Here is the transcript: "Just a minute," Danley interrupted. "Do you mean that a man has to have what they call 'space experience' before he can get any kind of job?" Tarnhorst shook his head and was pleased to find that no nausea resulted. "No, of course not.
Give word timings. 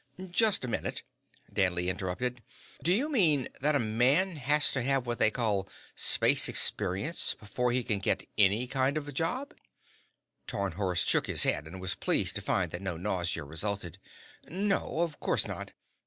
"Just 0.31 0.65
a 0.65 0.67
minute," 0.67 1.03
Danley 1.53 1.87
interrupted. 1.87 2.41
"Do 2.81 2.91
you 2.91 3.07
mean 3.07 3.47
that 3.59 3.75
a 3.75 3.79
man 3.79 4.35
has 4.37 4.71
to 4.71 4.81
have 4.81 5.05
what 5.05 5.19
they 5.19 5.29
call 5.29 5.69
'space 5.95 6.49
experience' 6.49 7.35
before 7.35 7.71
he 7.71 7.83
can 7.83 7.99
get 7.99 8.27
any 8.35 8.65
kind 8.65 8.97
of 8.97 9.13
job?" 9.13 9.53
Tarnhorst 10.47 11.07
shook 11.07 11.27
his 11.27 11.43
head 11.43 11.67
and 11.67 11.79
was 11.79 11.93
pleased 11.93 12.35
to 12.37 12.41
find 12.41 12.71
that 12.71 12.81
no 12.81 12.97
nausea 12.97 13.43
resulted. 13.43 13.99
"No, 14.49 15.01
of 15.01 15.19
course 15.19 15.45
not. 15.45 15.71